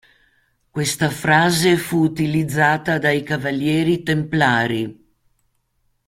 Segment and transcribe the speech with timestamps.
[0.71, 5.09] Questa frase fu utilizzata dai cavalieri templari.